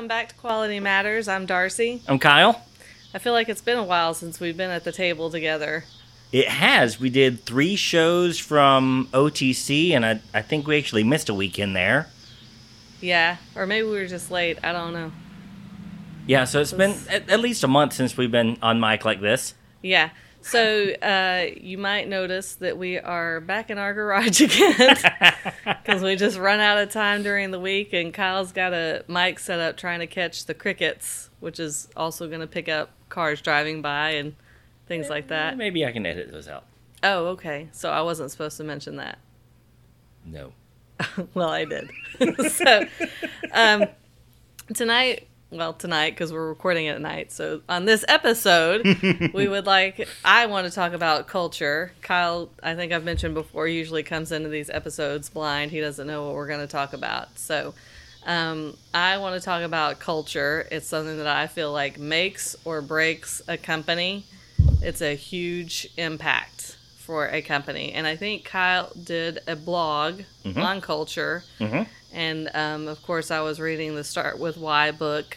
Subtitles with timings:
[0.00, 1.28] Welcome back to Quality Matters.
[1.28, 2.00] I'm Darcy.
[2.08, 2.64] I'm Kyle.
[3.12, 5.84] I feel like it's been a while since we've been at the table together.
[6.32, 6.98] It has.
[6.98, 11.58] We did three shows from OTC, and I, I think we actually missed a week
[11.58, 12.06] in there.
[13.02, 14.58] Yeah, or maybe we were just late.
[14.62, 15.12] I don't know.
[16.26, 19.20] Yeah, so it's been at, at least a month since we've been on mic like
[19.20, 19.52] this.
[19.82, 20.08] Yeah.
[20.42, 24.96] So uh, you might notice that we are back in our garage again
[25.64, 29.38] because we just run out of time during the week, and Kyle's got a mic
[29.38, 33.40] set up trying to catch the crickets, which is also going to pick up cars
[33.40, 34.34] driving by and
[34.86, 35.56] things like that.
[35.56, 36.64] Maybe I can edit those out.
[37.02, 37.68] Oh, okay.
[37.72, 39.18] So I wasn't supposed to mention that.
[40.24, 40.52] No.
[41.34, 41.90] well, I did.
[42.50, 42.86] so,
[43.52, 43.84] um,
[44.74, 47.32] tonight, well, tonight, because we're recording it at night.
[47.32, 48.84] So, on this episode,
[49.34, 51.92] we would like, I want to talk about culture.
[52.02, 55.70] Kyle, I think I've mentioned before, usually comes into these episodes blind.
[55.70, 57.38] He doesn't know what we're going to talk about.
[57.38, 57.74] So,
[58.26, 60.66] um, I want to talk about culture.
[60.70, 64.24] It's something that I feel like makes or breaks a company.
[64.82, 67.92] It's a huge impact for a company.
[67.92, 70.20] And I think Kyle did a blog
[70.62, 71.42] on culture.
[72.12, 75.36] And um, of course, I was reading the Start With Why book.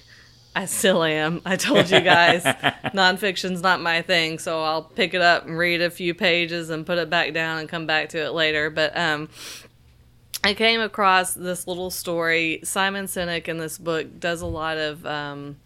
[0.55, 1.41] I still am.
[1.45, 2.43] I told you guys,
[2.93, 6.85] nonfiction's not my thing, so I'll pick it up and read a few pages and
[6.85, 8.69] put it back down and come back to it later.
[8.69, 9.29] But um,
[10.43, 12.59] I came across this little story.
[12.63, 15.57] Simon Sinek in this book does a lot of um,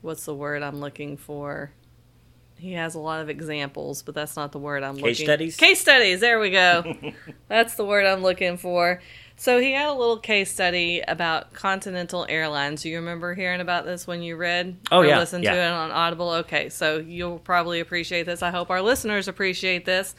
[0.00, 1.70] what's the word I'm looking for?
[2.58, 5.26] He has a lot of examples, but that's not the word I'm Case looking.
[5.26, 5.56] studies?
[5.56, 6.20] Case studies.
[6.20, 6.96] There we go.
[7.48, 9.00] that's the word I'm looking for.
[9.42, 12.82] So he had a little case study about Continental Airlines.
[12.82, 15.54] Do you remember hearing about this when you read Oh, or yeah, listened yeah.
[15.54, 16.30] to it on Audible?
[16.30, 18.40] Okay, so you'll probably appreciate this.
[18.40, 20.14] I hope our listeners appreciate this.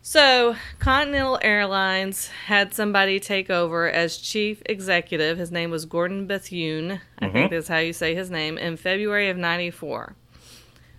[0.00, 5.36] So, Continental Airlines had somebody take over as chief executive.
[5.36, 7.02] His name was Gordon Bethune.
[7.18, 7.54] I think mm-hmm.
[7.54, 10.16] that's how you say his name, in February of 94.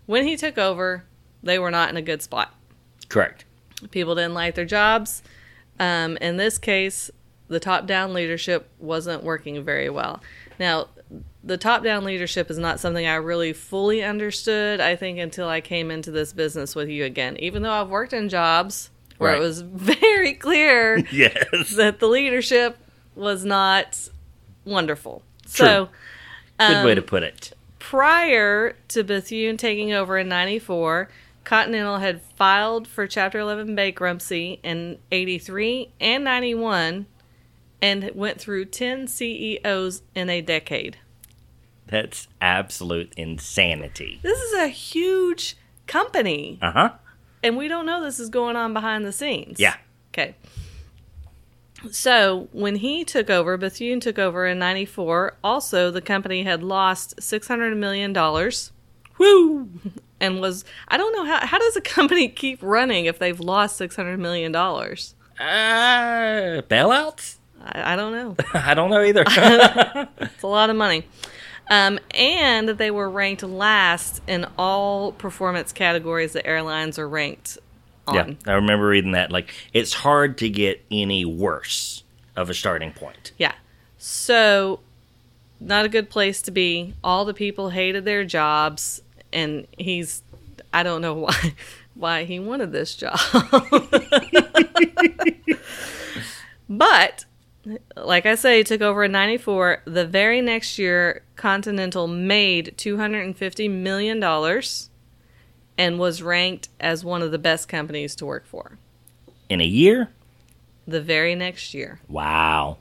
[0.06, 1.06] When he took over,
[1.42, 2.54] they were not in a good spot.
[3.10, 3.46] Correct.
[3.90, 5.24] People didn't like their jobs.
[5.80, 7.12] Um, in this case,
[7.48, 10.22] the top down leadership wasn't working very well.
[10.60, 10.88] Now,
[11.44, 15.62] the top down leadership is not something I really fully understood, I think, until I
[15.62, 17.38] came into this business with you again.
[17.38, 19.38] Even though I've worked in jobs where Right.
[19.38, 21.76] it was very clear Yes.
[21.76, 22.78] that the leadership
[23.16, 24.10] was not
[24.66, 25.22] wonderful.
[25.46, 25.90] So,
[26.60, 27.54] Good way um, to put it.
[27.80, 31.10] prior to Bethune taking over in 94,
[31.46, 37.06] Continental had filed for Chapter 11 bankruptcy in 83 and 91
[37.82, 40.98] and went through 10 CEOs in a decade.
[41.88, 44.20] That's absolute insanity.
[44.24, 46.90] This is a huge company, Uh huh.
[47.44, 49.60] and we don't know this is going on behind the scenes.
[49.60, 49.76] Yeah.
[50.12, 50.34] Okay.
[51.92, 55.36] So when he took over, Bethune took over in 94.
[55.44, 58.12] Also, the company had lost $600 million.
[59.18, 59.70] Woo!
[60.20, 63.80] And was, I don't know, how, how does a company keep running if they've lost
[63.80, 64.56] $600 million?
[64.56, 64.96] I,
[65.40, 67.38] Uh, bailouts?
[67.62, 68.36] I don't know.
[68.54, 69.24] I don't know either.
[70.20, 71.06] It's a lot of money.
[71.70, 77.58] Um, and they were ranked last in all performance categories that airlines are ranked
[78.08, 78.16] on.
[78.16, 79.32] yeah, I remember reading that.
[79.32, 82.04] Like, it's hard to get any worse
[82.36, 83.32] of a starting point.
[83.38, 83.54] Yeah.
[83.98, 84.80] So,
[85.60, 86.94] not a good place to be.
[87.04, 89.02] All the people hated their jobs,
[89.36, 90.24] and he's,
[90.74, 91.54] I don't know why,
[91.94, 93.20] why he wanted this job.
[96.70, 97.26] but,
[97.96, 99.84] like I say, he took over in 94.
[99.86, 104.24] The very next year, Continental made $250 million
[105.78, 108.78] and was ranked as one of the best companies to work for.
[109.50, 110.10] In a year?
[110.88, 112.00] The very next year.
[112.08, 112.78] Wow.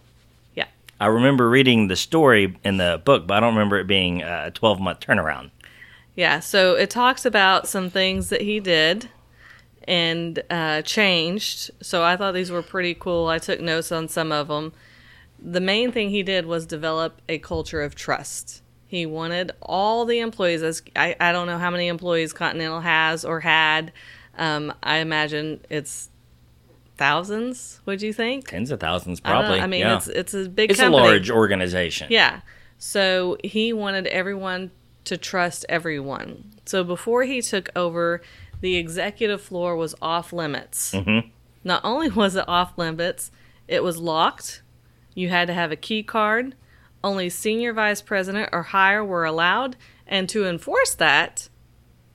[0.55, 0.67] Yeah.
[1.01, 4.53] I remember reading the story in the book, but I don't remember it being a
[4.53, 5.51] 12 month turnaround.
[6.17, 9.09] Yeah, so it talks about some things that he did
[9.87, 11.71] and uh, changed.
[11.83, 13.27] So I thought these were pretty cool.
[13.27, 14.73] I took notes on some of them.
[15.39, 18.63] The main thing he did was develop a culture of trust.
[18.87, 23.25] He wanted all the employees, as I, I don't know how many employees Continental has
[23.25, 23.93] or had.
[24.39, 26.11] Um, I imagine it's
[26.97, 27.81] thousands.
[27.87, 28.49] Would you think?
[28.49, 29.61] Tens of thousands, I probably.
[29.61, 29.97] I mean, yeah.
[29.97, 30.71] it's it's a big.
[30.71, 31.03] It's company.
[31.03, 32.07] a large organization.
[32.11, 32.41] Yeah.
[32.79, 34.71] So he wanted everyone
[35.05, 36.53] to trust everyone.
[36.65, 38.23] So before he took over,
[38.61, 40.93] the executive floor was off limits.
[40.93, 41.31] Mhm.
[41.63, 43.31] Not only was it off limits,
[43.69, 44.63] it was locked.
[45.15, 46.55] You had to have a key card.
[47.03, 49.77] Only senior vice president or higher were allowed.
[50.07, 51.49] And to enforce that,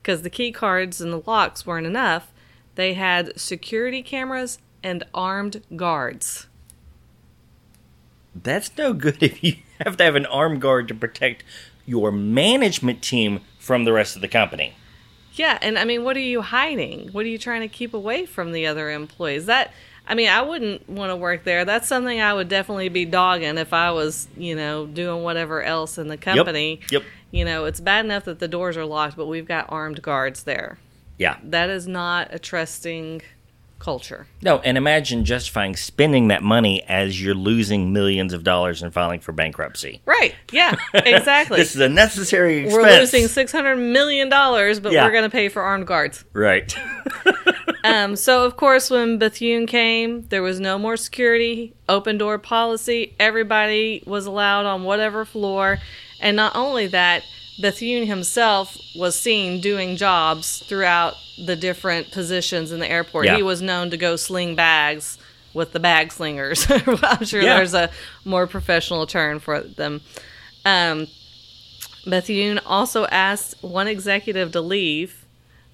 [0.02, 2.32] because the key cards and the locks weren't enough,
[2.76, 6.48] they had security cameras and armed guards.
[8.36, 11.44] That's no good if you have to have an armed guard to protect
[11.90, 14.76] your management team from the rest of the company.
[15.34, 17.10] Yeah, and I mean, what are you hiding?
[17.10, 19.48] What are you trying to keep away from the other employees?
[19.48, 19.74] That
[20.08, 21.66] I mean, I wouldn't want to work there.
[21.66, 25.98] That's something I would definitely be dogging if I was, you know, doing whatever else
[25.98, 26.82] in the company.
[26.90, 26.92] Yep.
[26.92, 27.04] yep.
[27.32, 30.44] You know, it's bad enough that the doors are locked, but we've got armed guards
[30.44, 30.80] there.
[31.20, 31.38] Yeah.
[31.44, 33.22] That is not a trusting
[33.80, 34.28] culture.
[34.42, 39.20] No, and imagine justifying spending that money as you're losing millions of dollars and filing
[39.22, 40.02] for bankruptcy.
[40.06, 40.36] Right.
[40.52, 41.58] Yeah, exactly.
[41.58, 42.84] This is a necessary expense.
[42.84, 45.06] we're losing six hundred million dollars, but Yeah.
[45.06, 46.26] we're going to pay for armed guards.
[46.34, 46.76] Right.
[47.82, 53.16] Um, so of course, when Bethune came, there was no more security, open door policy.
[53.22, 55.78] Everybody was allowed on whatever floor,
[56.20, 57.24] and not only that,
[57.62, 63.26] Bethune himself was seen doing jobs throughout the different positions in the airport.
[63.26, 63.38] Yeah.
[63.38, 65.18] He was known to go sling bags
[65.54, 66.66] with the bag slingers.
[66.70, 67.58] I'm sure Yeah.
[67.58, 67.90] there's a
[68.26, 70.02] more professional term for them.
[70.66, 71.08] Um,
[72.06, 75.26] Bethune also asked one executive to leave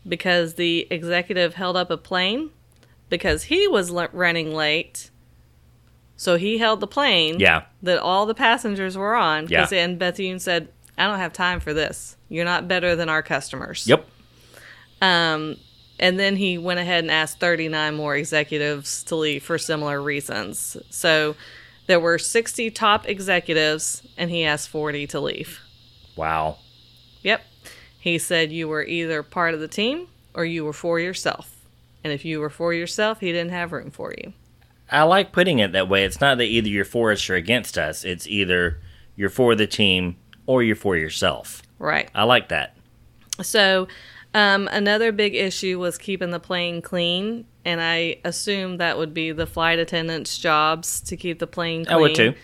[0.07, 2.51] because the executive held up a plane
[3.09, 5.09] because he was running late.
[6.17, 7.63] So he held the plane yeah.
[7.83, 9.47] that all the passengers were on.
[9.47, 9.67] Yeah.
[9.71, 12.15] And Bethune said, I don't have time for this.
[12.29, 13.85] You're not better than our customers.
[13.87, 14.07] Yep.
[15.05, 15.57] Um,
[15.99, 20.77] and then he went ahead and asked 39 more executives to leave for similar reasons.
[20.89, 21.35] So
[21.87, 25.59] there were 60 top executives, and he asked 40 to leave.
[26.15, 26.57] Wow.
[27.21, 27.43] Yep.
[27.99, 31.55] He said you were either part of the team or you were for yourself.
[32.03, 34.33] And if you were for yourself, he didn't have room for you.
[34.91, 36.03] I like putting it that way.
[36.03, 38.03] It's not that either you're for us or against us.
[38.03, 38.79] It's either
[39.15, 41.63] you're for the team or you're for yourself.
[41.79, 42.09] Right.
[42.13, 42.75] I like that.
[43.41, 43.87] So,
[44.35, 47.45] um, another big issue was keeping the plane clean.
[47.63, 51.97] And I assume that would be the flight attendants' jobs to keep the plane clean.
[51.97, 52.35] I would too.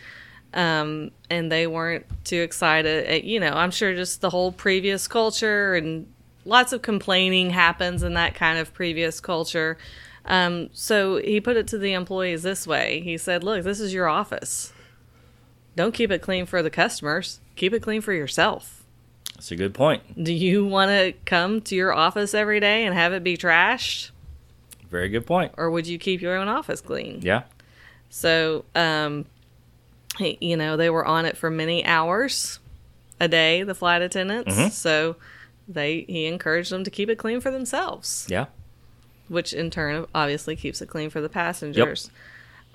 [0.54, 3.06] um, and they weren't too excited.
[3.06, 6.08] At, you know, I'm sure just the whole previous culture and
[6.46, 9.78] lots of complaining happens in that kind of previous culture.
[10.26, 13.02] Um, so he put it to the employees this way.
[13.02, 14.72] He said, "Look, this is your office.
[15.76, 17.42] Don't keep it clean for the customers.
[17.56, 18.81] Keep it clean for yourself.
[19.42, 20.24] That's a good point.
[20.24, 24.12] Do you want to come to your office every day and have it be trashed,
[24.92, 25.52] Very good point.
[25.58, 27.42] or would you keep your own office clean?" Yeah.
[28.12, 29.26] So, um,
[30.20, 32.60] you know, they were on it for many hours
[33.20, 34.56] a day, the flight attendants.
[34.56, 34.70] Mhm.
[34.70, 35.16] So
[35.68, 38.46] they he encouraged them to keep it clean for themselves, Yeah.
[39.28, 42.12] which in turn obviously keeps it clean for the passengers.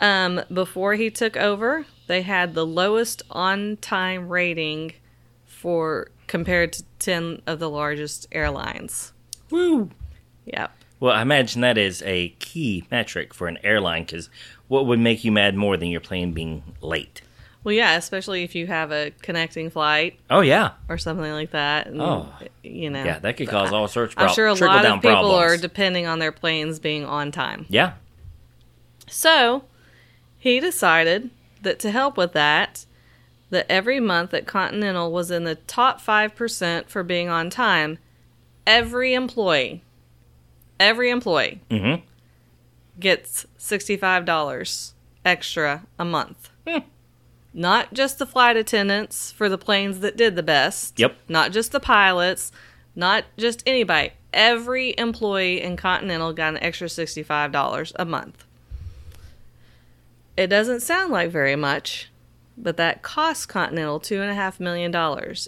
[0.00, 4.94] Um, before he took over, they had the lowest on-time rating
[5.46, 9.12] for compared to 10 of the largest airlines.
[9.50, 9.90] Woo.
[10.46, 10.73] Yep.
[10.99, 14.31] Well, I imagine that is a key metric for an airline because
[14.69, 17.21] what would make you mad more than your plane being late?
[17.64, 20.71] Well, yeah, especially if you have a connecting flight Oh, yeah.
[20.88, 21.88] or something like that.
[21.88, 22.28] And, Oh.
[22.62, 25.11] you know, Yeah, that could cause all sorts of I'm sure a lot of people
[25.11, 25.35] problems.
[25.35, 27.66] are depending on their planes being on time.
[27.68, 27.92] yeah.
[29.09, 29.64] So
[30.38, 31.30] he decided
[31.62, 32.87] that to help with that,
[33.50, 37.99] that every month that Continental was in the top 5% for being on time,
[38.67, 39.83] every employee,
[40.81, 42.03] every employee Mm-hmm.
[42.99, 44.93] gets $65
[45.25, 46.50] extra a month.
[46.67, 46.79] Hmm.
[47.55, 50.99] Not just the flight attendants for the planes that did the best.
[50.99, 51.17] Yep.
[51.29, 52.53] Not just the pilots,
[52.95, 54.11] not just anybody.
[54.33, 58.45] Every employee in Continental got an extra $65 a month.
[60.37, 62.11] It doesn't sound like very much,
[62.56, 64.94] but that cost Continental $2.5 million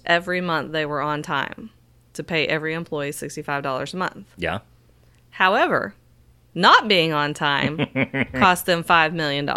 [0.04, 1.70] every month they were on time
[2.14, 4.26] to pay every employee $65 a month.
[4.36, 4.58] Yeah.
[5.30, 5.94] However,
[6.54, 7.78] not being on time
[8.34, 9.48] cost them $5 million.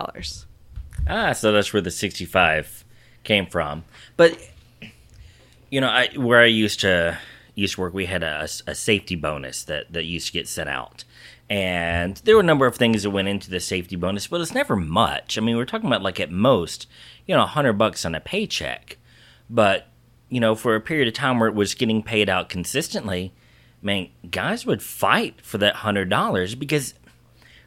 [1.07, 2.85] Ah, so that's where the 65
[3.23, 3.83] came from.
[4.17, 4.37] But
[5.69, 7.17] you know, I where I used to
[7.55, 10.69] used to work, we had a, a safety bonus that that used to get sent
[10.69, 11.03] out.
[11.51, 14.53] And there were a number of things that went into the safety bonus, but it's
[14.53, 15.37] never much.
[15.37, 16.87] I mean, we're talking about like at most,
[17.27, 18.97] you know, 100 bucks on a paycheck.
[19.49, 19.87] But,
[20.29, 23.33] you know, for a period of time where it was getting paid out consistently,
[23.81, 26.93] man, guys would fight for that $100 because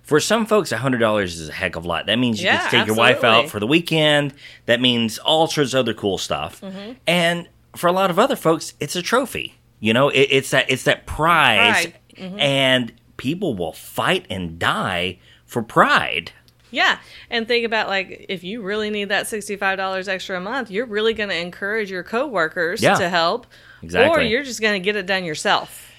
[0.02, 2.06] For some folks, hundred dollars is a heck of a lot.
[2.06, 4.34] That means you Yeah, to take your wife out for the weekend.
[4.66, 6.60] That means all sorts of other cool stuff.
[6.60, 6.92] Mm-hmm.
[7.06, 9.54] And for a lot of other folks, it's a trophy.
[9.80, 11.88] You know, it, it's that it's that prize.
[12.16, 12.38] Mm-hmm.
[12.38, 12.92] and
[13.24, 16.32] people will fight and die for pride.
[16.70, 16.98] Yeah,
[17.30, 20.86] and think about like if you really need that sixty-five dollars extra a month, you're
[20.86, 22.96] really going to encourage your coworkers Yeah.
[22.96, 23.46] to help,
[23.82, 25.90] or you're just going to get it done yourself.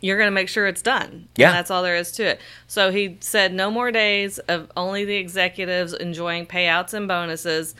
[0.00, 1.28] You're going to make sure it's done.
[1.36, 1.48] Yeah.
[1.48, 2.40] and that's all there is to it.
[2.68, 7.74] So he said no more days of only the executives enjoying payouts and bonuses.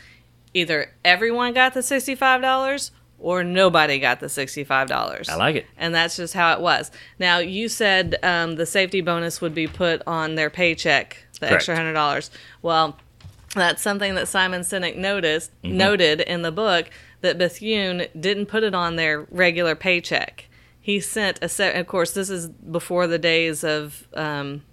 [0.53, 5.29] Either everyone got the sixty-five dollars or nobody got the sixty-five dollars.
[5.29, 5.65] I like it.
[5.77, 6.91] And that's just how it was.
[7.19, 11.53] Now, you said um, the safety bonus would be put on their paycheck, the Correct.
[11.55, 12.31] extra hundred dollars.
[12.61, 12.97] Well,
[13.55, 15.77] that's something that Simon Sinek noticed Mm-hmm.
[15.77, 16.89] noted in the book
[17.21, 20.45] that Bethune didn't put it on their regular paycheck.
[20.79, 21.75] He sent a set.
[21.75, 24.63] Of course, this is before the days of um,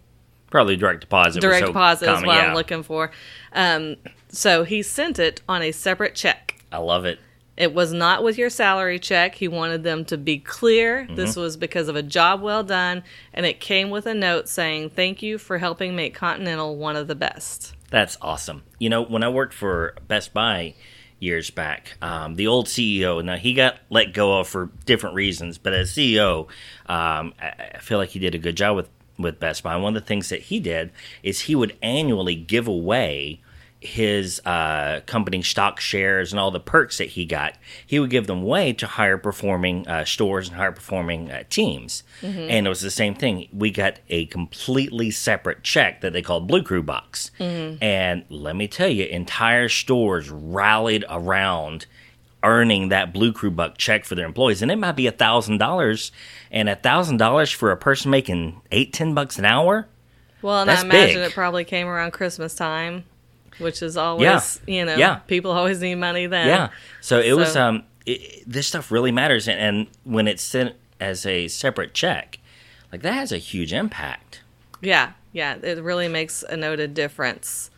[0.51, 1.41] Probably direct deposit.
[1.41, 2.47] direct so deposit is what yeah.
[2.47, 3.11] I'm looking for.
[3.53, 3.97] Um,
[4.29, 6.63] so he sent it on a separate check.
[6.71, 7.19] I love it.
[7.57, 9.35] It was not with your salary check.
[9.35, 11.05] He wanted them to be clear.
[11.05, 11.15] Mm-hmm.
[11.15, 14.91] This was because of a job well done, and it came with a note saying,
[14.91, 17.75] Thank you for helping make Continental one of the best.
[17.91, 18.63] That's awesome.
[18.79, 20.75] You know, when I worked for Best Buy
[21.19, 25.57] years back, um, the old CEO, now he got let go of for different reasons,
[25.57, 26.41] but as CEO,
[26.87, 29.77] um, I, I feel like he did a good job with, with Best Buy.
[29.77, 30.91] One of the things that he did
[31.23, 33.41] is he would annually give away
[33.81, 37.55] his uh, company stock shares and all the perks that he got,
[37.87, 42.03] he would give them away to higher performing uh, stores and higher performing uh, teams.
[42.23, 43.49] And it was the same thing.
[43.53, 47.31] We got a completely separate check that they called Blue Crew Bucks.
[47.39, 51.87] And let me tell you, entire stores rallied around
[52.43, 54.63] earning that Blue Crew Buck check for their employees.
[54.63, 56.13] And it might be a thousand dollars.
[56.51, 59.87] And a thousand dollars for a person making eight, ten bucks an hour.
[60.43, 61.31] Well, and I imagine big.
[61.31, 63.05] it probably came around Christmas time,
[63.59, 65.17] which is always, you know, Yeah.
[65.27, 66.49] people always need money then.
[66.49, 66.69] Yeah.
[67.01, 71.27] So it was um it, this stuff really matters and, and when it's sent as
[71.27, 72.39] a separate check,
[72.93, 74.43] like that has a huge impact.
[74.81, 77.71] Yeah, yeah, it really makes a noted difference.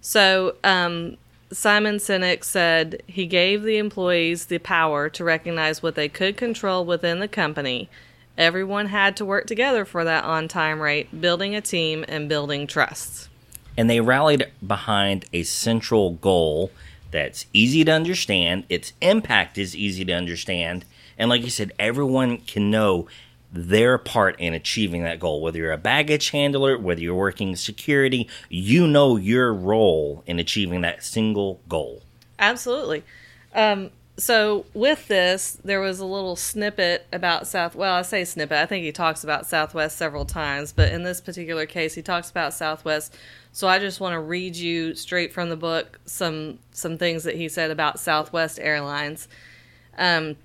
[0.00, 1.16] So, um,
[1.52, 6.84] Simon Sinek said he gave the employees the power to recognize what they could control
[6.84, 7.90] within the company.
[8.38, 12.66] Everyone had to work together for that on time rate, building a team and building
[12.66, 13.28] trust.
[13.76, 16.70] And they rallied behind a central goal
[17.10, 20.84] that's easy to understand, its impact is easy to understand,
[21.18, 23.06] and like you said, everyone can know
[23.52, 25.42] their part in achieving that goal.
[25.42, 30.80] Whether you're a baggage handler, whether you're working security, you know your role in achieving
[30.80, 32.02] that single goal.
[32.38, 33.04] Absolutely.
[33.54, 37.74] Um, so with this, there was a little snippet about South.
[37.74, 38.58] Well, I say snippet.
[38.58, 42.30] I think he talks about Southwest several times, but in this particular case, he talks
[42.30, 43.16] about Southwest.
[43.52, 47.36] So I just want to read you straight from the book some some things that
[47.36, 49.28] he said about Southwest Airlines.
[49.96, 50.36] Um,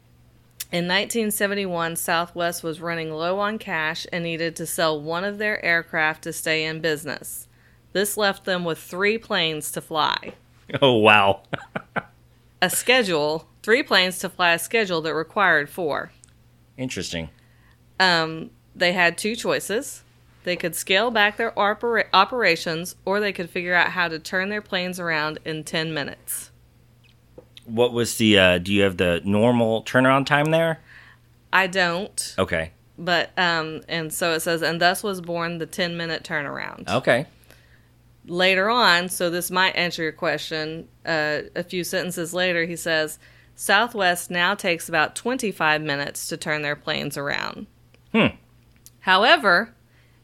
[0.70, 5.64] in 1971, Southwest was running low on cash and needed to sell one of their
[5.64, 7.48] aircraft to stay in business.
[7.94, 10.34] This left them with three planes to fly
[10.82, 11.42] Oh wow.
[12.62, 16.12] a schedule, three planes to fly a schedule that required four.
[16.78, 17.30] Interesting.
[18.00, 20.04] Um, they had two choices.
[20.44, 24.50] They could scale back their opera- operations, or they could figure out how to turn
[24.50, 26.52] their planes around in 10 minutes.
[27.66, 28.40] What was the?
[28.40, 30.80] Uh, do you have the normal turnaround time there?
[31.52, 32.72] I don't, Okay.
[32.98, 36.88] but, um, and so it says, and thus was born the 10 minute turnaround.
[36.88, 37.26] Okay.
[38.28, 43.20] Later on, so this might answer your question, uh, a few sentences later, he says,
[43.56, 47.68] Southwest now takes about 25 minutes to turn their planes around.
[48.12, 48.36] Hmm.
[49.02, 49.74] However,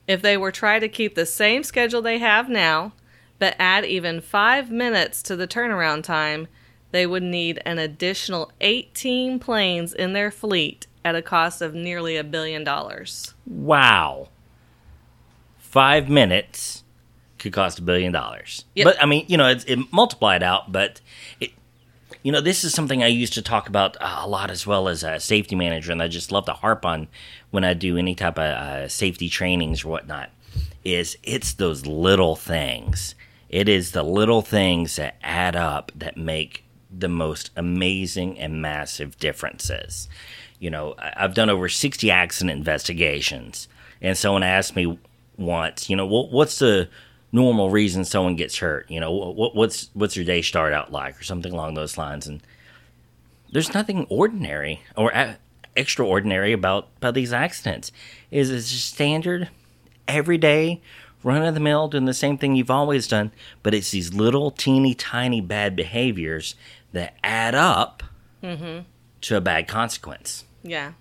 [0.07, 2.93] if they were trying to keep the same schedule they have now,
[3.39, 6.47] but add even five minutes to the turnaround time,
[6.91, 12.17] they would need an additional 18 planes in their fleet at a cost of nearly
[12.17, 13.33] a billion dollars.
[13.45, 14.29] Wow.
[15.57, 16.82] Five minutes
[17.43, 18.65] could cost a billion dollars.
[18.75, 18.85] Yep.
[18.85, 20.71] But I mean, you know, it's it multiplied out.
[20.71, 21.01] But
[21.39, 21.51] it,
[22.23, 24.87] you know, this is something I used to talk about uh, a lot as well
[24.87, 27.09] as a safety manager, and I just love to harp on
[27.51, 30.31] when I do any type of uh, safety trainings or whatnot.
[30.83, 33.13] Is it's those little things.
[33.49, 39.17] It is the little things that add up that make the most amazing and massive
[39.17, 40.07] differences.
[40.59, 43.67] You know, I've done over 60 accident investigations,
[44.01, 44.97] and someone asked me
[45.37, 46.89] once, you know, what, what's the
[47.33, 48.89] normal reason someone gets hurt?
[48.89, 52.27] You know, what, what's what's your day start out like, or something along those lines?
[52.27, 52.41] And
[53.51, 55.37] there's nothing ordinary or a-
[55.75, 57.91] extraordinary about about these accidents.
[58.31, 59.49] Is it's just standard,
[60.07, 60.81] everyday,
[61.23, 63.31] run of the mill, doing the same thing you've always done,
[63.63, 66.55] but it's these little teeny tiny bad behaviors
[66.93, 68.03] that add up
[68.41, 68.81] mm-hmm.
[69.21, 70.45] to a bad consequence.
[70.63, 70.93] Yeah.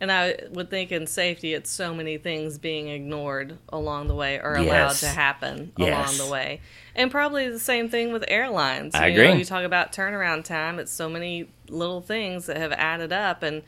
[0.00, 4.38] And I would think in safety, it's so many things being ignored along the way
[4.38, 5.00] or allowed Yes.
[5.00, 6.16] to happen Yes.
[6.18, 6.60] along the way.
[6.94, 8.94] And probably the same thing with airlines.
[8.94, 9.38] I you Know, agree.
[9.40, 13.42] you talk about turnaround time, it's so many little things that have added up.
[13.42, 13.62] And,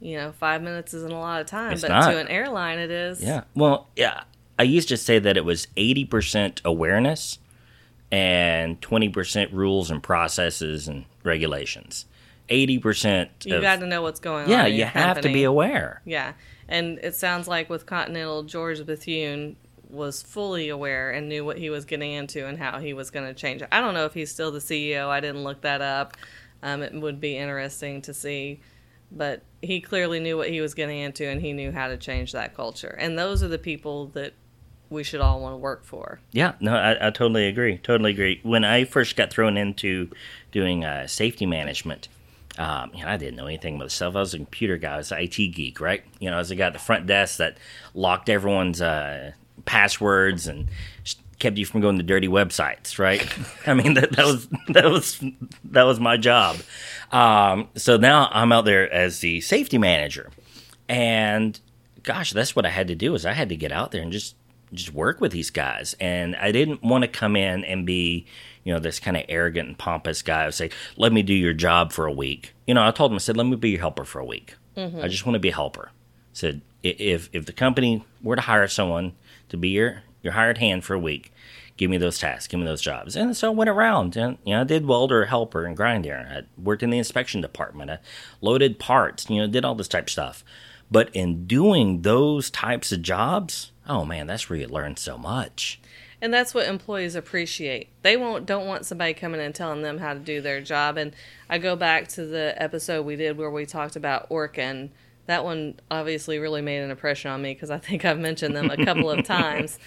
[0.00, 2.10] you know, five minutes isn't a lot of time, It's but not.
[2.10, 3.22] to an airline, it is.
[3.22, 3.42] Yeah.
[3.54, 4.22] Well, yeah.
[4.58, 7.38] I used to say that it was 80% awareness
[8.10, 12.06] and 20% rules and processes and regulations.
[12.50, 14.72] 80% You of, got to know what's going Yeah, on.
[14.72, 16.02] yeah you have to be aware.
[16.04, 16.32] Yeah,
[16.68, 19.56] and it sounds like with Continental, George Bethune
[19.88, 23.26] was fully aware and knew what he was getting into and how he was going
[23.26, 23.68] to change it.
[23.72, 25.08] I don't know if he's still the CEO.
[25.08, 26.16] I didn't look that up.
[26.62, 28.60] Um, it would be interesting to see,
[29.10, 32.32] but he clearly knew what he was getting into and he knew how to change
[32.32, 32.94] that culture.
[33.00, 34.34] And those are the people that
[34.90, 36.20] we should all want to work for.
[36.32, 37.78] Yeah, no, I, I totally agree.
[37.78, 38.40] Totally agree.
[38.42, 40.10] When I first got thrown into
[40.52, 42.08] doing uh, safety management,
[42.58, 44.16] um, know, I didn't know anything about stuff.
[44.16, 44.94] I was a computer guy.
[44.94, 46.02] I was an IT geek, right?
[46.18, 47.58] You know, I was the guy at the front desk that
[47.94, 49.32] locked everyone's uh,
[49.64, 50.68] passwords and
[51.38, 53.26] kept you from going to dirty websites, right?
[53.66, 55.22] I mean, that, that was that was
[55.64, 56.58] that was my job.
[57.10, 60.30] Um, so now I'm out there as the safety manager,
[60.88, 61.58] and
[62.02, 63.14] gosh, that's what I had to do.
[63.14, 64.36] Is I had to get out there and just
[64.72, 68.26] just work with these guys, and I didn't want to come in and be,
[68.64, 71.52] you know, this kind of arrogant and pompous guy who say, "Let me do your
[71.54, 73.80] job for a week." You know, I told him, I said, "Let me be your
[73.80, 74.54] helper for a week.
[74.76, 75.00] Mm-hmm.
[75.00, 75.90] I just want to be a helper."
[76.32, 79.12] said, "I- "If if the company were to hire someone
[79.48, 81.32] to be your your hired hand for a week."
[81.76, 83.16] Give me those tasks, give me those jobs.
[83.16, 86.28] And so I went around and, you know, I did welder, helper, and grinder.
[86.30, 87.90] I worked in the inspection department.
[87.90, 87.98] I
[88.42, 90.44] loaded parts, you know, did all this type of stuff.
[90.90, 95.79] But in doing those types of jobs, oh man, that's where you learn so much.
[96.22, 97.88] And that's what employees appreciate.
[98.02, 100.96] They won't don't want somebody coming and telling them how to do their job.
[100.98, 101.14] And
[101.48, 104.90] I go back to the episode we did where we talked about Orkin.
[105.26, 108.70] That one obviously really made an impression on me because I think I've mentioned them
[108.70, 109.78] a couple of times.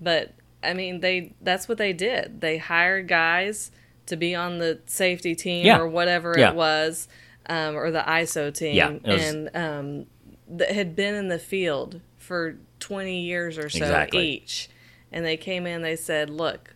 [0.00, 2.40] But I mean, they that's what they did.
[2.40, 3.70] They hired guys
[4.06, 5.78] to be on the safety team Yeah.
[5.78, 6.50] or whatever Yeah.
[6.50, 7.06] it was,
[7.46, 10.06] um, or the ISO team, Yeah, was- and um,
[10.48, 14.26] that had been in the field for 20 years or so Exactly.
[14.28, 14.68] each.
[15.12, 16.74] And they came in, they said, Look,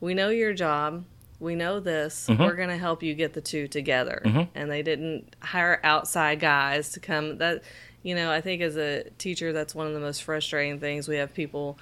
[0.00, 1.04] we know your job.
[1.40, 2.26] We know this.
[2.28, 2.42] Mm-hmm.
[2.42, 4.22] We're going to help you get the two together.
[4.54, 7.38] And they didn't hire outside guys to come.
[7.38, 7.62] That,
[8.02, 11.06] you know, I think as a teacher, that's one of the most frustrating things.
[11.08, 11.78] We have people,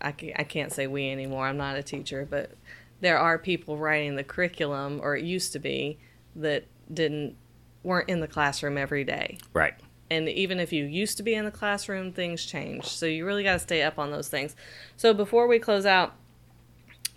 [0.00, 1.46] I I can't say we anymore.
[1.46, 2.52] I'm not a teacher, but
[3.00, 5.98] there are people writing the curriculum, or it used to be,
[6.36, 7.36] that didn't
[7.82, 9.74] weren't in the classroom every day Right.
[10.10, 12.86] And even if you used to be in the classroom things change.
[12.86, 14.56] So you really got to stay up on those things.
[14.96, 16.14] So before we close out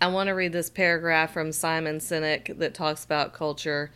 [0.00, 3.90] i want to read this paragraph from simon sinek that talks about culture.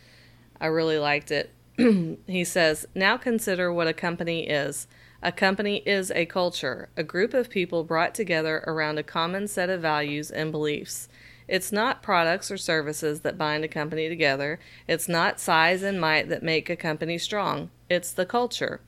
[0.59, 1.51] I really liked it.
[2.27, 4.87] He says now consider what a company is.
[5.21, 9.69] A company is a culture a group of people brought together around a common set
[9.69, 11.09] of values and beliefs
[11.47, 14.59] it's not products or services that bind a company together.
[14.87, 17.69] It's not size and might that make a company strong.
[17.89, 18.81] It's the culture.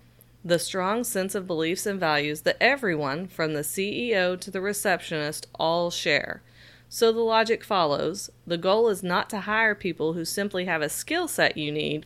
[0.44, 5.48] The strong sense of beliefs and values that everyone, from the CEO to the receptionist,
[5.56, 6.42] all share.
[6.90, 10.90] So the logic follows the goal is not to hire people who simply have a
[10.90, 12.06] skill set you need.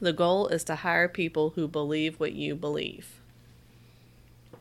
[0.00, 3.20] The goal is to hire people who believe what you believe.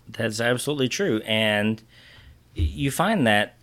[0.09, 1.21] That's absolutely true.
[1.25, 1.83] And
[2.55, 3.56] you find that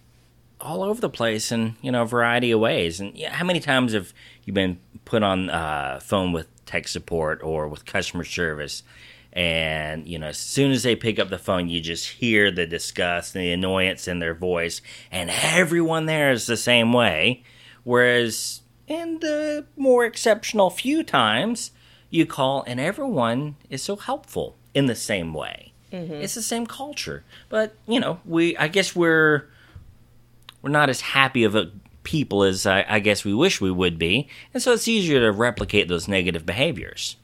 [0.65, 3.01] all over the place in, you know, a variety of ways.
[3.01, 4.13] And yeah, how many times have
[4.45, 8.83] you been put on uh, phone with tech support or with customer service?
[9.33, 12.67] And, you know, as soon as they pick up the phone, you just hear the
[12.67, 14.81] disgust and the annoyance in their voice.
[15.11, 17.43] And everyone there is the same way.
[17.83, 21.73] Whereas in the more exceptional few times,
[22.11, 25.73] you call and everyone is so helpful in the same way.
[26.23, 29.47] It's the same culture, but you know, we I guess we're
[30.65, 31.71] we're not as happy of a
[32.05, 35.31] people as I, I guess we wish we would be, and so it's easier to
[35.31, 37.17] replicate those negative behaviors.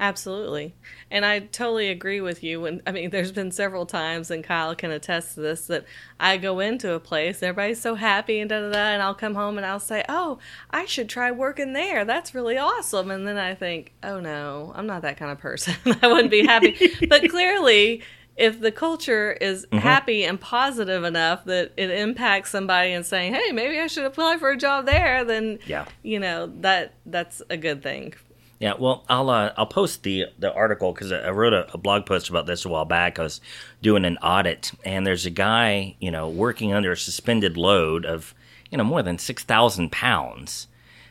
[0.00, 0.74] Absolutely.
[1.10, 2.60] And I totally agree with you.
[2.60, 5.84] When I mean, there's been several times, and Kyle can attest to this, that
[6.18, 9.34] I go into a place, everybody's so happy and da da da, and I'll come
[9.34, 10.38] home and I'll say, "Oh,
[10.70, 12.06] I should try working there.
[12.06, 15.74] That's really awesome." And then I think, "Oh no, I'm not that kind of person.
[16.02, 18.02] I wouldn't be happy." but clearly,
[18.38, 23.52] if the culture is happy and positive enough that it impacts somebody and saying, "Hey,
[23.52, 25.86] maybe I should apply for a job there," then Yeah.
[26.02, 28.14] you know that that's a good thing.
[28.60, 32.06] Yeah, well, I'll uh, I'll post the the article because I wrote a, a, blog
[32.06, 33.18] post about this a while back.
[33.18, 33.40] I was
[33.82, 38.34] doing an audit, and there's a guy, you know, working under a suspended load of,
[38.70, 40.66] you know, more than six thousand pounds,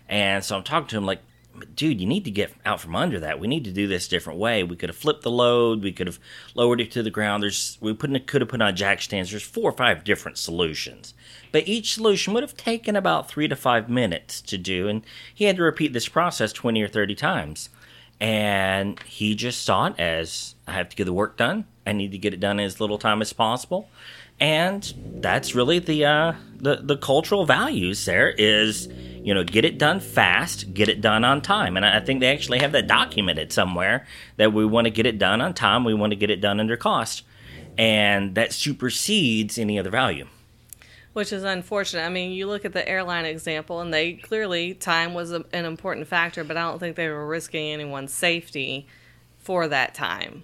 [0.09, 1.21] and so I'm talking to him like,
[1.75, 3.39] dude, you need to get out from under that.
[3.39, 4.63] We need to do this different way.
[4.63, 5.83] We could have flipped the load.
[5.83, 6.19] We could have
[6.55, 7.43] lowered it to the ground.
[7.43, 9.31] There's we put could have put on jack stands.
[9.31, 11.13] There's four or five different solutions,
[11.51, 15.45] but each solution would have taken about three to five minutes to do, and he
[15.45, 17.69] had to repeat this process twenty or thirty times.
[18.19, 21.65] And he just saw it as I have to get the work done.
[21.85, 23.89] I need to get it done in as little time as possible
[24.39, 28.05] and that's really the uh, the the cultural values.
[28.05, 31.99] There is, you know, get it done fast, get it done on time, and I
[31.99, 34.05] think they actually have that documented somewhere
[34.37, 36.59] that we want to get it done on time, we want to get it done
[36.59, 37.23] under cost,
[37.77, 40.27] and that supersedes any other value.
[41.13, 42.03] Which is unfortunate.
[42.03, 45.65] I mean, you look at the airline example, and they clearly time was a, an
[45.65, 48.87] important factor, but I don't think they were risking anyone's safety
[49.39, 50.43] for that time.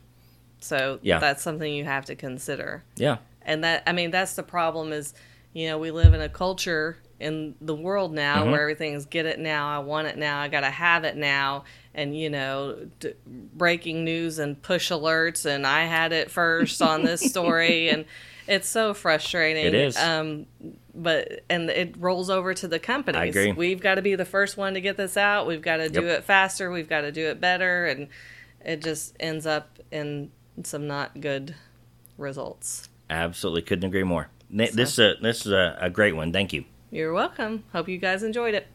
[0.61, 1.19] So yeah.
[1.19, 2.83] that's something you have to consider.
[2.95, 5.13] Yeah and that i mean that's the problem is
[5.53, 8.51] you know we live in a culture in the world now mm-hmm.
[8.51, 11.63] where everything's get it now i want it now i gotta have it now.
[11.95, 17.03] And you know d- breaking news and push alerts and i had it first on
[17.03, 17.89] this story.
[17.89, 18.05] And
[18.47, 19.65] it's so frustrating.
[19.65, 19.97] It is.
[19.97, 20.47] Um,
[20.93, 23.19] but and it rolls over to the companies.
[23.19, 23.51] I agree.
[23.51, 25.47] we've got to be the first one to get this out.
[25.47, 26.71] We've got to do it faster.
[26.71, 27.85] We've got to do it better.
[27.85, 28.09] And
[28.63, 30.31] it just ends up in
[30.63, 31.55] some not good
[32.17, 34.29] results Absolutely, couldn't agree more.
[34.49, 36.33] This is a, uh, this is a, a great one.
[36.33, 36.65] Thank you.
[36.89, 37.63] You're welcome.
[37.71, 38.67] Hope you guys enjoyed it.